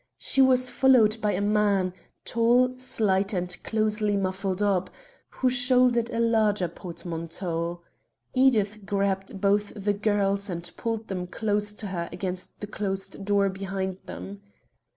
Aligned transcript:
She 0.17 0.41
was 0.41 0.71
followed 0.71 1.17
by 1.21 1.33
a 1.33 1.41
man, 1.41 1.93
tall, 2.25 2.75
slight, 2.79 3.33
and 3.33 3.55
closely 3.61 4.17
muffled 4.17 4.59
up, 4.59 4.89
who 5.29 5.49
shouldered 5.51 6.09
a 6.09 6.17
larger 6.19 6.67
portmanteau. 6.67 7.81
Edith 8.33 8.83
grabbed 8.83 9.39
both 9.39 9.71
the 9.75 9.93
girls, 9.93 10.49
and 10.49 10.71
pulled 10.75 11.07
them 11.07 11.27
close 11.27 11.71
to 11.73 11.85
her 11.85 12.09
against 12.11 12.61
the 12.61 12.65
closed 12.65 13.23
door 13.23 13.47
behind 13.47 13.99
them. 14.07 14.41